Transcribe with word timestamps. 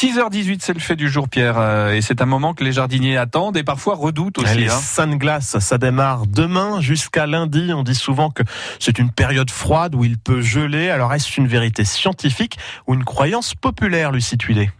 6h18, 0.00 0.60
c'est 0.62 0.72
le 0.72 0.80
fait 0.80 0.96
du 0.96 1.10
jour, 1.10 1.28
Pierre. 1.28 1.58
euh, 1.58 1.92
Et 1.92 2.00
c'est 2.00 2.22
un 2.22 2.24
moment 2.24 2.54
que 2.54 2.64
les 2.64 2.72
jardiniers 2.72 3.18
attendent 3.18 3.58
et 3.58 3.62
parfois 3.62 3.96
redoutent 3.96 4.38
aussi. 4.38 4.54
Les 4.56 4.70
hein. 4.70 4.80
Sainte 4.80 5.18
Glace, 5.18 5.58
ça 5.58 5.76
démarre 5.76 6.26
demain 6.26 6.80
jusqu'à 6.80 7.26
lundi. 7.26 7.70
On 7.74 7.82
dit 7.82 7.94
souvent 7.94 8.30
que 8.30 8.42
c'est 8.78 8.98
une 8.98 9.10
période 9.10 9.50
froide 9.50 9.94
où 9.94 10.02
il 10.02 10.16
peut 10.16 10.40
geler. 10.40 10.88
Alors 10.88 11.12
est-ce 11.12 11.38
une 11.38 11.48
vérité 11.48 11.84
scientifique 11.84 12.56
ou 12.86 12.94
une 12.94 13.04
croyance 13.04 13.54
populaire, 13.54 14.10
Lucie 14.10 14.38
Tuilé 14.38 14.70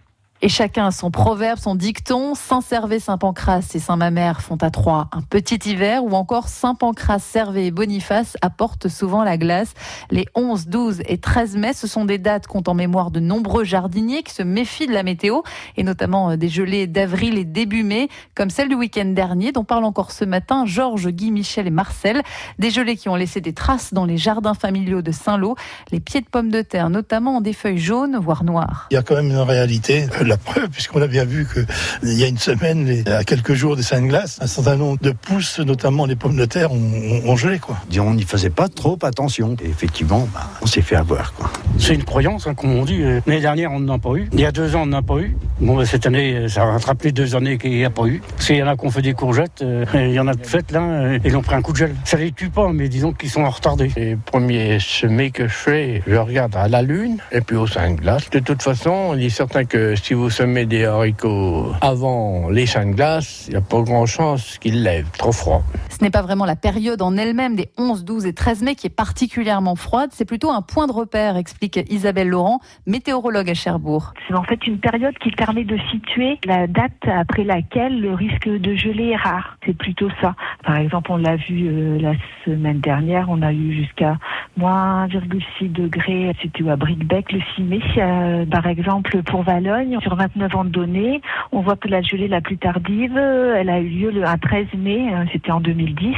Et 0.43 0.49
chacun 0.49 0.87
a 0.87 0.91
son 0.91 1.11
proverbe, 1.11 1.59
son 1.59 1.75
dicton. 1.75 2.35
Saint-Servais, 2.35 2.99
Saint-Pancras 2.99 3.73
et 3.75 3.79
Saint-Mamère 3.79 4.41
font 4.41 4.57
à 4.63 4.71
trois 4.71 5.09
un 5.13 5.21
petit 5.21 5.59
hiver, 5.69 6.03
ou 6.03 6.13
encore 6.13 6.49
Saint-Pancras, 6.49 7.19
Servais 7.19 7.67
et 7.67 7.71
Boniface 7.71 8.39
apportent 8.41 8.89
souvent 8.89 9.23
la 9.23 9.37
glace. 9.37 9.75
Les 10.11 10.25
11, 10.35 10.69
12 10.69 11.03
et 11.07 11.19
13 11.19 11.57
mai, 11.57 11.75
ce 11.75 11.87
sont 11.87 12.07
des 12.07 12.17
dates 12.17 12.47
comptent 12.47 12.69
en 12.69 12.75
mémoire 12.75 13.11
de 13.11 13.21
nombreux 13.21 13.65
jardiniers 13.65 14.23
qui 14.23 14.33
se 14.33 14.43
méfient 14.43 14.87
de 14.87 14.95
la 14.95 15.03
météo, 15.03 15.43
et 15.77 15.83
notamment 15.83 16.31
euh, 16.31 16.37
des 16.37 16.49
gelées 16.49 16.87
d'avril 16.87 17.37
et 17.37 17.45
début 17.45 17.83
mai, 17.83 18.09
comme 18.35 18.49
celle 18.49 18.71
du 18.71 18.75
week-end 18.75 19.05
dernier, 19.05 19.53
dont 19.53 19.65
parle 19.65 19.85
encore 19.85 20.11
ce 20.11 20.25
matin 20.25 20.65
Georges, 20.65 21.09
Guy, 21.09 21.33
Michel 21.33 21.67
et 21.67 21.71
Marcel. 21.71 22.23
Des 22.59 22.71
gelées 22.71 22.97
qui 22.97 23.11
ont 23.11 23.17
laissé 23.17 23.43
des 23.43 23.53
traces 23.53 23.93
dans 23.93 24.07
les 24.07 24.17
jardins 24.17 24.55
familiaux 24.55 25.03
de 25.03 25.13
Saint-Lô. 25.13 25.57
Les 25.93 26.01
pieds 26.01 26.23
de 26.23 26.29
pommes 26.29 26.51
de 26.51 26.63
terre, 26.63 26.89
notamment, 26.89 27.37
ont 27.37 27.41
des 27.43 27.53
feuilles 27.53 27.77
jaunes, 27.77 28.17
voire 28.17 28.43
noires. 28.43 28.87
Il 28.91 28.95
y 28.95 28.97
a 28.97 29.03
quand 29.03 29.17
même 29.17 29.27
une 29.27 29.37
réalité, 29.37 30.07
la 30.31 30.37
preuve, 30.39 30.69
puisqu'on 30.71 31.03
a 31.03 31.07
bien 31.07 31.25
vu 31.25 31.45
que 31.47 31.61
il 32.03 32.15
y 32.19 32.25
a 32.25 32.27
une 32.29 32.39
semaine, 32.39 32.87
les- 32.87 33.07
à 33.09 33.25
quelques 33.25 33.53
jours 33.55 33.77
des 33.77 33.83
sainte 33.83 34.07
glaces, 34.07 34.39
un 34.41 34.47
certain 34.47 34.77
nombre 34.77 34.99
de 35.03 35.11
pousses, 35.13 35.59
notamment 35.61 36.07
les 36.07 36.17
pommes 36.17 36.37
de 36.37 36.45
terre, 36.47 36.73
ont, 36.73 36.77
ont- 36.77 37.31
ont 37.31 37.37
gelé. 37.37 37.59
Quoi. 37.59 37.77
On 37.99 38.15
n'y 38.15 38.23
faisait 38.23 38.51
pas 38.51 38.69
trop 38.69 38.99
attention. 39.03 39.57
Et 39.63 39.69
effectivement, 39.69 40.27
bah, 40.33 40.49
on 40.63 40.67
s'est 40.67 40.83
fait 40.83 40.97
avoir. 40.97 41.35
Quoi. 41.35 41.51
C'est 41.79 41.95
une 41.95 42.05
croyance, 42.05 42.47
hein, 42.47 42.55
comme 42.55 42.73
on 42.73 42.85
dit. 42.85 43.03
Euh, 43.03 43.21
L'année 43.27 43.41
dernière, 43.41 43.73
on 43.73 43.81
n'en 43.81 43.95
a 43.95 43.99
pas 43.99 44.15
eu. 44.15 44.29
Il 44.33 44.41
y 44.41 44.45
a 44.47 44.53
deux 44.53 44.75
ans, 44.77 44.83
on 44.83 44.87
n'en 44.87 44.99
a 44.99 45.03
pas 45.03 45.19
eu. 45.19 45.37
Bon, 45.61 45.77
bah, 45.77 45.85
cette 45.85 46.07
année, 46.07 46.37
euh, 46.37 46.49
ça 46.49 46.65
rattrape 46.65 47.03
les 47.03 47.13
deux 47.13 47.37
années 47.37 47.59
qu'il 47.59 47.73
n'y 47.73 47.85
a 47.85 47.91
pas 47.91 48.07
eu. 48.07 48.23
S'il 48.39 48.57
y 48.57 48.63
en 48.63 48.67
a 48.67 48.79
qui 48.79 48.87
ont 48.87 48.91
fait 48.91 49.03
des 49.03 49.13
courgettes, 49.13 49.61
euh, 49.61 49.85
il 49.95 50.13
y 50.13 50.19
en 50.19 50.27
a 50.27 50.33
de 50.33 50.47
faites 50.47 50.73
là, 50.73 50.81
euh, 50.81 51.19
ils 51.23 51.37
ont 51.37 51.43
pris 51.43 51.55
un 51.55 51.61
coup 51.61 51.73
de 51.73 51.77
gel. 51.77 51.95
Ça 52.05 52.17
les 52.17 52.33
tue 52.33 52.49
pas, 52.49 52.73
mais 52.73 52.89
disons 52.89 53.13
qu'ils 53.13 53.29
sont 53.29 53.45
retardés. 53.45 53.93
Les 53.95 54.17
premiers 54.17 54.79
semés 54.81 55.31
que 55.31 55.49
je 55.49 55.53
fais, 55.53 56.03
je 56.07 56.17
regarde 56.17 56.57
à 56.57 56.67
la 56.67 56.81
lune 56.81 57.19
et 57.31 57.43
puis 57.43 57.57
au 57.57 57.67
sein 57.67 57.91
de 57.91 58.01
glace. 58.01 58.31
De 58.31 58.39
toute 58.39 58.63
façon, 58.63 59.13
il 59.15 59.23
est 59.23 59.29
certain 59.29 59.67
que 59.67 59.95
si 59.97 60.15
vous 60.15 60.31
semez 60.31 60.65
des 60.65 60.87
haricots 60.87 61.75
avant 61.83 62.49
les 62.49 62.65
champs 62.65 62.87
de 62.87 62.95
glace, 62.95 63.45
il 63.49 63.51
n'y 63.51 63.57
a 63.59 63.61
pas 63.61 63.83
grand 63.83 64.07
chance 64.07 64.57
qu'ils 64.57 64.83
lèvent. 64.83 65.11
Trop 65.19 65.33
froid. 65.33 65.63
Ce 65.91 66.03
n'est 66.03 66.11
pas 66.11 66.23
vraiment 66.23 66.47
la 66.47 66.57
période 66.57 67.03
en 67.03 67.19
elle-même 67.19 67.55
des 67.55 67.69
11, 67.77 68.07
12 68.07 68.25
et 68.25 68.33
13 68.33 68.63
mai 68.63 68.77
qui 68.77 68.87
est 68.87 68.97
particulièrement 68.97 69.77
froide, 69.77 70.09
c'est 70.15 70.25
plutôt 70.25 70.51
un 70.51 70.63
point 70.63 70.87
de 70.87 70.93
repère, 70.93 71.37
explique 71.37 71.79
Isabelle 71.91 72.29
Laurent, 72.29 72.61
météorologue 72.87 73.51
à 73.51 73.55
Cherbourg. 73.55 74.15
C'est 74.27 74.35
en 74.35 74.45
fait 74.45 74.67
une 74.67 74.79
période 74.79 75.19
qui 75.19 75.31
permet 75.33 75.50
de 75.53 75.77
situer 75.91 76.39
la 76.47 76.67
date 76.67 76.93
après 77.07 77.43
laquelle 77.45 78.01
le 78.01 78.15
risque 78.15 78.49
de 78.49 78.75
gelée 78.75 79.09
est 79.09 79.17
rare. 79.17 79.57
C'est 79.67 79.77
plutôt 79.77 80.09
ça. 80.21 80.35
Par 80.65 80.77
exemple, 80.77 81.11
on 81.11 81.17
l'a 81.17 81.37
vu 81.37 81.67
euh, 81.67 81.99
la 81.99 82.13
semaine 82.45 82.79
dernière, 82.79 83.27
on 83.29 83.43
a 83.43 83.53
eu 83.53 83.73
jusqu'à 83.73 84.17
moins 84.57 85.07
1,6 85.07 85.73
degrés 85.73 86.35
situé 86.41 86.71
à 86.71 86.77
Brickbeck 86.77 87.33
le 87.33 87.41
6 87.57 87.63
mai. 87.63 87.81
Euh, 87.97 88.47
par 88.47 88.67
exemple, 88.67 89.23
pour 89.23 89.43
Valogne, 89.43 89.99
sur 90.01 90.15
29 90.15 90.55
ans 90.55 90.65
de 90.65 90.71
données, 90.71 91.21
on 91.53 91.61
voit 91.61 91.77
que 91.77 91.89
la 91.89 92.03
gelée 92.03 92.29
la 92.29 92.41
plus 92.41 92.59
tardive, 92.59 93.17
euh, 93.17 93.57
elle 93.59 93.71
a 93.71 93.81
eu 93.81 93.89
lieu 93.89 94.11
le 94.11 94.25
un 94.25 94.39
13 94.39 94.67
mai, 94.77 95.13
euh, 95.13 95.25
c'était 95.33 95.51
en 95.51 95.61
2010, 95.61 96.15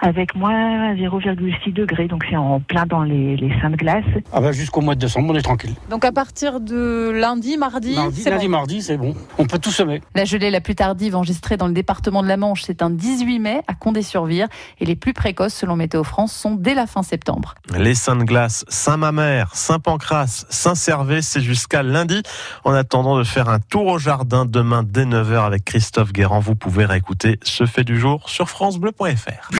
avec 0.00 0.34
moins 0.34 0.94
0,6 0.94 1.72
degrés. 1.72 2.08
Donc 2.08 2.24
c'est 2.28 2.36
en 2.36 2.60
plein 2.60 2.86
dans 2.86 3.02
les, 3.02 3.36
les 3.36 3.60
seins 3.60 3.70
de 3.70 3.76
glace. 3.76 4.04
Ah 4.32 4.40
bah, 4.40 4.52
jusqu'au 4.52 4.80
mois 4.80 4.94
de 4.94 5.00
décembre, 5.00 5.32
on 5.32 5.36
est 5.36 5.42
tranquille. 5.42 5.74
Donc 5.90 6.04
à 6.04 6.12
partir 6.12 6.60
de 6.60 7.10
lundi, 7.10 7.56
mardi, 7.56 7.94
lundi, 7.94 8.24
bon. 8.24 8.48
mardi, 8.48 8.82
c'est 8.82 8.96
bon. 8.96 9.14
On 9.38 9.46
peut 9.46 9.58
tout 9.58 9.70
semer. 9.70 10.00
La 10.14 10.24
gelée 10.24 10.50
la 10.50 10.60
plus 10.60 10.74
tardive 10.74 11.16
enregistrée 11.16 11.56
dans 11.56 11.66
le 11.66 11.74
département 11.74 12.22
de 12.22 12.28
la 12.28 12.36
Manche, 12.36 12.62
c'est 12.62 12.82
un 12.82 12.90
18 12.90 13.38
mai 13.38 13.60
à 13.68 13.74
Condé-sur-Vire 13.74 14.48
et 14.80 14.84
les 14.84 14.96
plus 14.96 15.12
précoces 15.12 15.54
selon 15.54 15.76
Météo 15.76 16.04
France 16.04 16.32
sont 16.32 16.54
dès 16.54 16.74
la 16.74 16.86
fin 16.86 17.02
septembre. 17.02 17.54
Les 17.76 17.94
Sainte 17.94 18.24
Glace, 18.24 18.64
Saint-Mamère, 18.68 19.54
Saint-Pancras, 19.54 20.44
Saint-Servais, 20.50 21.22
c'est 21.22 21.40
jusqu'à 21.40 21.82
lundi. 21.82 22.22
En 22.64 22.72
attendant 22.72 23.18
de 23.18 23.24
faire 23.24 23.48
un 23.48 23.60
tour 23.60 23.86
au 23.86 23.98
jardin 23.98 24.44
demain 24.44 24.82
dès 24.82 25.04
9h 25.04 25.44
avec 25.44 25.64
Christophe 25.64 26.12
Guérand, 26.12 26.40
vous 26.40 26.54
pouvez 26.54 26.84
réécouter 26.84 27.38
ce 27.42 27.66
fait 27.66 27.84
du 27.84 27.98
jour 27.98 28.28
sur 28.28 28.48
francebleu.fr. 28.48 29.50